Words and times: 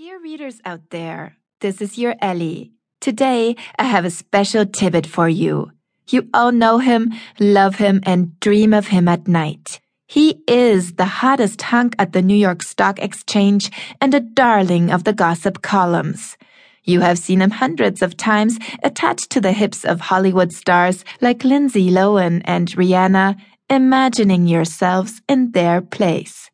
Dear 0.00 0.18
readers 0.18 0.62
out 0.64 0.88
there, 0.88 1.36
this 1.60 1.82
is 1.82 1.98
your 1.98 2.14
Ellie. 2.22 2.72
Today, 3.02 3.54
I 3.78 3.84
have 3.84 4.06
a 4.06 4.10
special 4.10 4.64
tidbit 4.64 5.06
for 5.06 5.28
you. 5.28 5.72
You 6.08 6.26
all 6.32 6.52
know 6.52 6.78
him, 6.78 7.12
love 7.38 7.74
him, 7.74 8.00
and 8.04 8.40
dream 8.40 8.72
of 8.72 8.86
him 8.86 9.08
at 9.08 9.28
night. 9.28 9.78
He 10.06 10.42
is 10.48 10.94
the 10.94 11.04
hottest 11.20 11.60
hunk 11.60 11.96
at 11.98 12.14
the 12.14 12.22
New 12.22 12.34
York 12.34 12.62
Stock 12.62 12.98
Exchange 12.98 13.70
and 14.00 14.14
a 14.14 14.20
darling 14.20 14.90
of 14.90 15.04
the 15.04 15.12
gossip 15.12 15.60
columns. 15.60 16.38
You 16.82 17.00
have 17.02 17.18
seen 17.18 17.42
him 17.42 17.50
hundreds 17.50 18.00
of 18.00 18.16
times 18.16 18.58
attached 18.82 19.28
to 19.32 19.40
the 19.42 19.52
hips 19.52 19.84
of 19.84 20.00
Hollywood 20.00 20.54
stars 20.54 21.04
like 21.20 21.44
Lindsay 21.44 21.90
Lohan 21.90 22.40
and 22.46 22.68
Rihanna, 22.68 23.36
imagining 23.68 24.46
yourselves 24.46 25.20
in 25.28 25.50
their 25.50 25.82
place. 25.82 26.50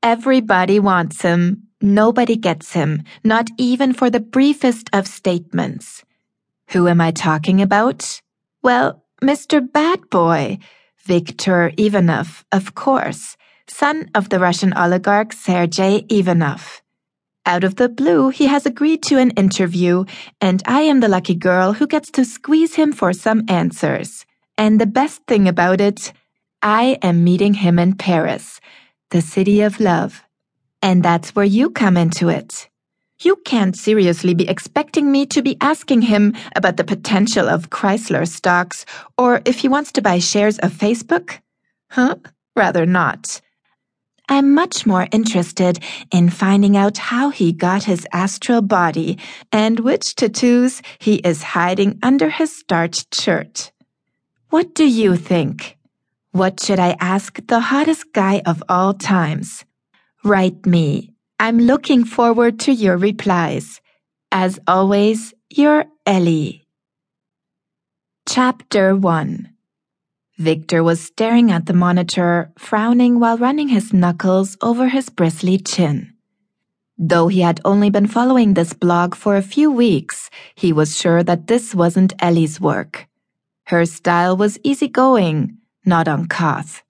Everybody 0.00 0.78
wants 0.78 1.22
him, 1.22 1.64
Nobody 1.84 2.36
gets 2.36 2.72
him, 2.72 3.02
not 3.22 3.50
even 3.58 3.92
for 3.92 4.08
the 4.08 4.18
briefest 4.18 4.88
of 4.94 5.06
statements. 5.06 6.02
Who 6.70 6.88
am 6.88 6.98
I 6.98 7.10
talking 7.10 7.60
about? 7.60 8.22
Well, 8.62 9.04
Mr. 9.22 9.60
Bad 9.70 10.08
Boy, 10.08 10.60
Viktor 11.04 11.72
Iwanow, 11.76 12.42
of 12.50 12.74
course, 12.74 13.36
son 13.68 14.08
of 14.14 14.30
the 14.30 14.38
Russian 14.38 14.72
oligarch 14.72 15.34
Sergej 15.34 16.08
Iwanow. 16.08 16.80
Out 17.44 17.64
of 17.64 17.76
the 17.76 17.90
blue, 17.90 18.30
he 18.30 18.46
has 18.46 18.64
agreed 18.64 19.02
to 19.02 19.18
an 19.18 19.32
interview, 19.32 20.06
and 20.40 20.62
I 20.64 20.80
am 20.80 21.00
the 21.00 21.08
lucky 21.08 21.34
girl 21.34 21.74
who 21.74 21.86
gets 21.86 22.10
to 22.12 22.24
squeeze 22.24 22.76
him 22.76 22.92
for 22.92 23.12
some 23.12 23.44
answers. 23.46 24.24
And 24.56 24.80
the 24.80 24.86
best 24.86 25.20
thing 25.26 25.46
about 25.46 25.82
it, 25.82 26.14
I 26.62 26.96
am 27.02 27.24
meeting 27.24 27.52
him 27.52 27.78
in 27.78 27.96
Paris, 27.96 28.58
the 29.10 29.20
city 29.20 29.60
of 29.60 29.80
love. 29.80 30.24
And 30.84 31.02
that's 31.02 31.34
where 31.34 31.46
you 31.46 31.70
come 31.70 31.96
into 31.96 32.28
it. 32.28 32.68
You 33.18 33.36
can't 33.36 33.74
seriously 33.74 34.34
be 34.34 34.46
expecting 34.46 35.10
me 35.10 35.24
to 35.26 35.40
be 35.40 35.56
asking 35.62 36.02
him 36.02 36.34
about 36.54 36.76
the 36.76 36.84
potential 36.84 37.48
of 37.48 37.70
Chrysler 37.70 38.28
stocks 38.28 38.84
or 39.16 39.40
if 39.46 39.60
he 39.60 39.68
wants 39.68 39.92
to 39.92 40.02
buy 40.02 40.18
shares 40.18 40.58
of 40.58 40.74
Facebook? 40.74 41.38
Huh? 41.90 42.16
Rather 42.54 42.84
not. 42.84 43.40
I'm 44.28 44.52
much 44.52 44.84
more 44.84 45.08
interested 45.10 45.78
in 46.10 46.28
finding 46.28 46.76
out 46.76 46.98
how 46.98 47.30
he 47.30 47.52
got 47.52 47.84
his 47.84 48.06
astral 48.12 48.60
body 48.60 49.16
and 49.50 49.80
which 49.80 50.14
tattoos 50.14 50.82
he 50.98 51.14
is 51.16 51.42
hiding 51.42 51.98
under 52.02 52.28
his 52.28 52.54
starched 52.54 53.14
shirt. 53.14 53.72
What 54.50 54.74
do 54.74 54.86
you 54.86 55.16
think? 55.16 55.78
What 56.32 56.60
should 56.60 56.78
I 56.78 56.94
ask 57.00 57.40
the 57.46 57.60
hottest 57.60 58.12
guy 58.12 58.42
of 58.44 58.62
all 58.68 58.92
times? 58.92 59.64
Write 60.24 60.64
me. 60.64 61.12
I'm 61.38 61.58
looking 61.58 62.06
forward 62.06 62.58
to 62.60 62.72
your 62.72 62.96
replies. 62.96 63.82
As 64.32 64.58
always, 64.66 65.34
your 65.50 65.84
Ellie. 66.06 66.64
Chapter 68.26 68.96
1 68.96 69.50
Viktor 70.38 70.82
was 70.82 71.02
staring 71.02 71.50
at 71.50 71.66
the 71.66 71.74
monitor, 71.74 72.50
frowning 72.56 73.20
while 73.20 73.36
running 73.36 73.68
his 73.68 73.92
knuckles 73.92 74.56
over 74.62 74.88
his 74.88 75.10
bristly 75.10 75.58
chin. 75.58 76.14
Though 76.96 77.28
he 77.28 77.42
had 77.42 77.60
only 77.62 77.90
been 77.90 78.06
following 78.06 78.54
this 78.54 78.72
blog 78.72 79.14
for 79.14 79.36
a 79.36 79.42
few 79.42 79.70
weeks, 79.70 80.30
he 80.54 80.72
was 80.72 80.96
sure 80.96 81.22
that 81.22 81.48
this 81.48 81.74
wasn't 81.74 82.14
Ellie's 82.20 82.58
work. 82.58 83.08
Her 83.66 83.84
style 83.84 84.38
was 84.38 84.58
easygoing, 84.62 85.58
not 85.84 86.08
uncouth 86.08 86.83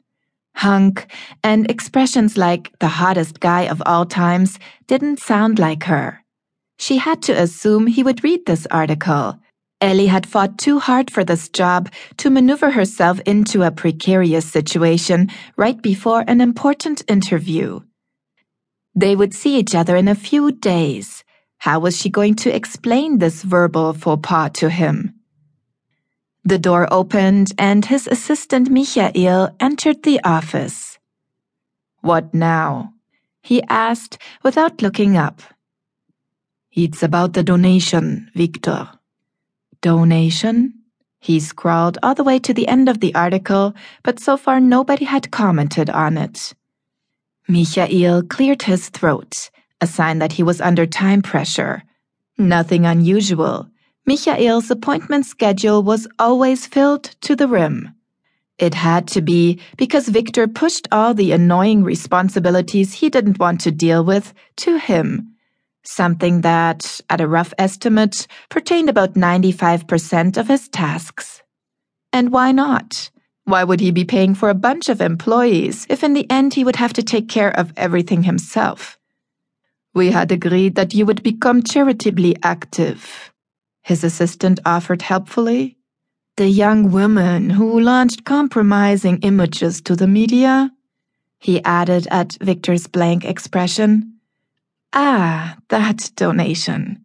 hunk, 0.54 1.06
and 1.42 1.70
expressions 1.70 2.36
like 2.36 2.72
the 2.78 2.88
hottest 2.88 3.40
guy 3.40 3.62
of 3.62 3.82
all 3.86 4.06
times 4.06 4.58
didn't 4.86 5.20
sound 5.20 5.58
like 5.58 5.84
her. 5.84 6.24
She 6.78 6.96
had 6.98 7.22
to 7.22 7.32
assume 7.32 7.86
he 7.86 8.02
would 8.02 8.24
read 8.24 8.46
this 8.46 8.66
article. 8.70 9.38
Ellie 9.80 10.06
had 10.06 10.26
fought 10.26 10.56
too 10.56 10.78
hard 10.78 11.10
for 11.10 11.24
this 11.24 11.48
job 11.48 11.90
to 12.16 12.30
maneuver 12.30 12.70
herself 12.70 13.20
into 13.26 13.62
a 13.62 13.70
precarious 13.70 14.46
situation 14.50 15.28
right 15.56 15.80
before 15.82 16.24
an 16.26 16.40
important 16.40 17.02
interview. 17.08 17.80
They 18.94 19.16
would 19.16 19.34
see 19.34 19.58
each 19.58 19.74
other 19.74 19.96
in 19.96 20.08
a 20.08 20.14
few 20.14 20.52
days. 20.52 21.24
How 21.58 21.80
was 21.80 21.96
she 21.96 22.08
going 22.08 22.36
to 22.36 22.54
explain 22.54 23.18
this 23.18 23.42
verbal 23.42 23.92
faux 23.92 24.26
pas 24.26 24.50
to 24.54 24.70
him? 24.70 25.14
The 26.46 26.58
door 26.58 26.86
opened 26.92 27.52
and 27.58 27.86
his 27.86 28.06
assistant 28.06 28.68
Michael 28.70 29.48
entered 29.60 30.02
the 30.02 30.20
office. 30.22 30.98
What 32.02 32.34
now? 32.34 32.92
he 33.42 33.62
asked 33.62 34.18
without 34.42 34.82
looking 34.82 35.16
up. 35.16 35.42
It's 36.72 37.02
about 37.02 37.32
the 37.32 37.42
donation, 37.42 38.30
Viktor. 38.34 38.90
Donation? 39.80 40.74
He 41.20 41.40
scrawled 41.40 41.96
all 42.02 42.14
the 42.14 42.24
way 42.24 42.38
to 42.40 42.52
the 42.52 42.68
end 42.68 42.90
of 42.90 43.00
the 43.00 43.14
article, 43.14 43.74
but 44.02 44.20
so 44.20 44.36
far 44.36 44.60
nobody 44.60 45.06
had 45.06 45.30
commented 45.30 45.88
on 45.88 46.18
it. 46.18 46.52
Michael 47.48 48.22
cleared 48.22 48.62
his 48.62 48.90
throat, 48.90 49.50
a 49.80 49.86
sign 49.86 50.18
that 50.18 50.32
he 50.32 50.42
was 50.42 50.60
under 50.60 50.84
time 50.84 51.22
pressure. 51.22 51.84
Nothing 52.36 52.84
unusual. 52.84 53.70
Michael's 54.06 54.70
appointment 54.70 55.24
schedule 55.24 55.82
was 55.82 56.06
always 56.18 56.66
filled 56.66 57.04
to 57.22 57.34
the 57.34 57.48
rim. 57.48 57.94
It 58.58 58.74
had 58.74 59.08
to 59.08 59.22
be 59.22 59.60
because 59.78 60.08
Viktor 60.08 60.46
pushed 60.46 60.86
all 60.92 61.14
the 61.14 61.32
annoying 61.32 61.82
responsibilities 61.82 62.92
he 62.92 63.08
didn't 63.08 63.38
want 63.38 63.62
to 63.62 63.70
deal 63.70 64.04
with 64.04 64.34
to 64.56 64.78
him. 64.78 65.34
Something 65.84 66.42
that, 66.42 67.00
at 67.08 67.22
a 67.22 67.26
rough 67.26 67.54
estimate, 67.58 68.26
pertained 68.50 68.90
about 68.90 69.14
95% 69.14 70.36
of 70.36 70.48
his 70.48 70.68
tasks. 70.68 71.42
And 72.12 72.30
why 72.30 72.52
not? 72.52 73.10
Why 73.44 73.64
would 73.64 73.80
he 73.80 73.90
be 73.90 74.04
paying 74.04 74.34
for 74.34 74.50
a 74.50 74.54
bunch 74.54 74.90
of 74.90 75.00
employees 75.00 75.86
if 75.88 76.04
in 76.04 76.12
the 76.12 76.30
end 76.30 76.52
he 76.52 76.64
would 76.64 76.76
have 76.76 76.92
to 76.94 77.02
take 77.02 77.28
care 77.28 77.58
of 77.58 77.72
everything 77.74 78.24
himself? 78.24 78.98
We 79.94 80.10
had 80.10 80.30
agreed 80.30 80.74
that 80.74 80.92
you 80.92 81.06
would 81.06 81.22
become 81.22 81.62
charitably 81.62 82.36
active 82.42 83.33
his 83.84 84.02
assistant 84.02 84.58
offered 84.64 85.02
helpfully. 85.02 85.76
The 86.36 86.48
young 86.48 86.90
woman 86.90 87.50
who 87.50 87.78
launched 87.78 88.24
compromising 88.24 89.18
images 89.18 89.80
to 89.82 89.94
the 89.94 90.08
media? 90.08 90.72
He 91.38 91.62
added 91.62 92.08
at 92.10 92.36
Viktor's 92.40 92.86
blank 92.86 93.24
expression. 93.24 94.18
Ah, 94.92 95.58
that 95.68 96.10
donation. 96.16 97.04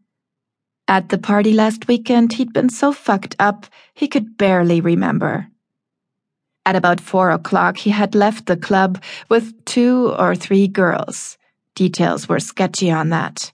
At 0.88 1.10
the 1.10 1.18
party 1.18 1.54
last 1.54 1.88
weekend, 1.88 2.34
he'd 2.34 2.54
been 2.54 2.70
so 2.70 2.92
fucked 2.94 3.36
up 3.38 3.68
he 3.94 4.08
could 4.08 4.38
barely 4.38 4.80
remember. 4.82 5.50
At 6.66 6.76
about 6.76 7.02
four 7.02 7.30
o'clock, 7.32 7.78
he 7.78 7.90
had 7.90 8.16
left 8.16 8.46
the 8.46 8.58
club 8.58 9.04
with 9.28 9.54
two 9.66 10.16
or 10.18 10.34
three 10.34 10.68
girls. 10.68 11.38
Details 11.76 12.30
were 12.30 12.40
sketchy 12.40 12.90
on 12.90 13.10
that. 13.10 13.52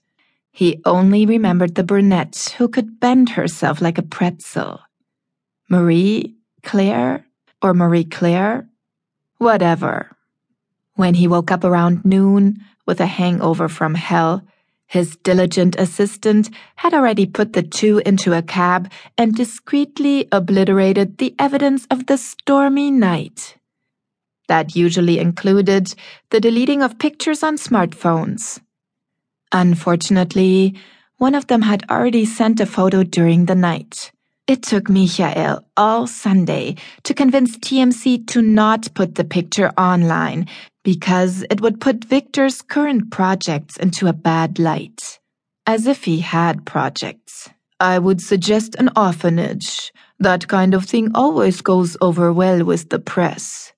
He 0.56 0.80
only 0.86 1.26
remembered 1.26 1.74
the 1.74 1.84
brunette 1.84 2.54
who 2.56 2.66
could 2.66 2.98
bend 2.98 3.28
herself 3.28 3.82
like 3.82 3.98
a 3.98 4.02
pretzel. 4.16 4.80
Marie 5.68 6.34
Claire 6.62 7.26
or 7.60 7.74
Marie 7.74 8.04
Claire? 8.04 8.66
Whatever. 9.36 10.16
When 10.94 11.12
he 11.12 11.28
woke 11.28 11.50
up 11.50 11.62
around 11.62 12.06
noon 12.06 12.64
with 12.86 13.02
a 13.02 13.12
hangover 13.20 13.68
from 13.68 13.96
hell, 13.96 14.44
his 14.86 15.16
diligent 15.16 15.76
assistant 15.76 16.48
had 16.76 16.94
already 16.94 17.26
put 17.26 17.52
the 17.52 17.62
two 17.62 18.00
into 18.06 18.32
a 18.32 18.40
cab 18.40 18.90
and 19.18 19.34
discreetly 19.34 20.26
obliterated 20.32 21.18
the 21.18 21.34
evidence 21.38 21.86
of 21.90 22.06
the 22.06 22.16
stormy 22.16 22.90
night. 22.90 23.58
That 24.48 24.74
usually 24.74 25.18
included 25.18 25.94
the 26.30 26.40
deleting 26.40 26.82
of 26.82 26.98
pictures 26.98 27.42
on 27.42 27.58
smartphones 27.58 28.60
Unfortunately, 29.52 30.74
one 31.18 31.34
of 31.34 31.46
them 31.46 31.62
had 31.62 31.88
already 31.90 32.24
sent 32.24 32.60
a 32.60 32.66
photo 32.66 33.02
during 33.02 33.46
the 33.46 33.54
night. 33.54 34.12
It 34.46 34.62
took 34.62 34.88
Michael 34.88 35.64
all 35.76 36.06
Sunday 36.06 36.76
to 37.02 37.14
convince 37.14 37.56
TMZ 37.56 38.28
to 38.28 38.42
not 38.42 38.92
put 38.94 39.16
the 39.16 39.24
picture 39.24 39.72
online 39.76 40.46
because 40.84 41.44
it 41.50 41.60
would 41.60 41.80
put 41.80 42.04
Viktor's 42.04 42.62
current 42.62 43.10
projects 43.10 43.76
into 43.76 44.06
a 44.06 44.12
bad 44.12 44.60
light. 44.60 45.18
As 45.66 45.88
if 45.88 46.04
he 46.04 46.20
had 46.20 46.64
projects. 46.64 47.48
I 47.80 47.98
would 47.98 48.20
suggest 48.20 48.76
an 48.76 48.90
orphanage. 48.94 49.92
That 50.20 50.46
kind 50.46 50.74
of 50.74 50.84
thing 50.84 51.10
always 51.14 51.60
goes 51.60 51.96
over 52.00 52.32
well 52.32 52.64
with 52.64 52.88
the 52.90 53.00
press. 53.00 53.72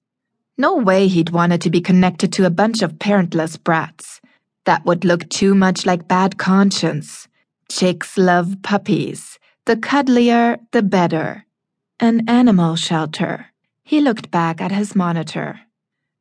No 0.58 0.76
way 0.76 1.08
he'd 1.08 1.30
want 1.30 1.54
it 1.54 1.62
to 1.62 1.70
be 1.70 1.80
connected 1.80 2.32
to 2.34 2.44
a 2.44 2.50
bunch 2.50 2.82
of 2.82 2.98
parentless 2.98 3.56
brats. 3.56 4.20
That 4.68 4.84
would 4.84 5.06
look 5.06 5.26
too 5.30 5.54
much 5.54 5.86
like 5.86 6.08
bad 6.08 6.36
conscience. 6.36 7.26
Chicks 7.70 8.18
love 8.18 8.56
puppies. 8.62 9.38
The 9.64 9.76
cuddlier, 9.76 10.58
the 10.72 10.82
better. 10.82 11.46
An 12.00 12.28
animal 12.28 12.76
shelter. 12.76 13.46
He 13.82 14.02
looked 14.02 14.30
back 14.30 14.60
at 14.60 14.70
his 14.70 14.94
monitor. 14.94 15.60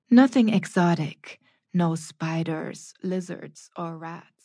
Nothing 0.09 0.47
exotic. 0.47 1.41
No 1.73 1.95
spiders, 1.95 2.93
lizards, 3.03 3.69
or 3.75 3.97
rats. 3.97 4.36